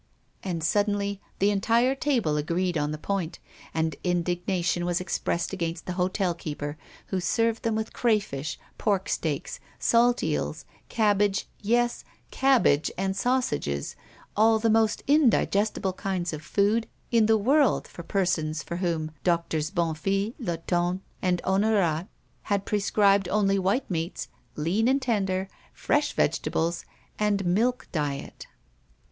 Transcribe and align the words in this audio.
And 0.43 0.63
suddenly 0.63 1.21
the 1.37 1.51
entire 1.51 1.93
table 1.93 2.35
agreed 2.35 2.75
on 2.75 2.89
the 2.89 2.97
point, 2.97 3.37
and 3.71 3.95
indignation 4.03 4.83
was 4.83 4.99
expressed 4.99 5.53
against 5.53 5.85
the 5.85 5.93
hotel 5.93 6.33
keeper, 6.33 6.75
who 7.09 7.19
served 7.19 7.61
them 7.61 7.75
with 7.75 7.93
crayfish, 7.93 8.57
porksteaks, 8.79 9.59
salt 9.77 10.23
eels, 10.23 10.65
cabbage, 10.89 11.47
yes, 11.61 12.03
cabbage 12.31 12.89
and 12.97 13.15
sausages, 13.15 13.95
all 14.35 14.57
the 14.57 14.71
most 14.71 15.03
indigestible 15.05 15.93
kinds 15.93 16.33
of 16.33 16.41
food 16.41 16.87
in 17.11 17.27
the 17.27 17.37
world 17.37 17.87
for 17.87 18.01
persons 18.01 18.63
for 18.63 18.77
whom 18.77 19.11
Doctors 19.23 19.69
Bonnefille, 19.69 20.33
Latonne, 20.39 21.01
and 21.21 21.41
Honorat 21.43 22.07
had 22.49 22.65
prescribed 22.65 23.29
only 23.29 23.59
white 23.59 23.87
meats, 23.91 24.29
lean 24.55 24.87
and 24.87 24.99
tender, 24.99 25.47
fresh 25.73 26.13
vegetables, 26.13 26.85
and 27.19 27.45
milk 27.45 27.87
diet. 27.91 28.47